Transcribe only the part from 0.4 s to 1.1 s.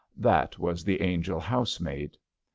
was the